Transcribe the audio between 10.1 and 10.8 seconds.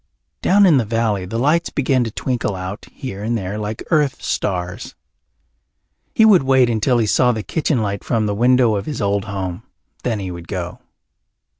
he would go.